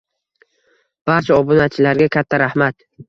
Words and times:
Barcha 1.11 1.37
obunachilarga 1.43 2.09
katta 2.17 2.41
rahmat! 2.45 2.81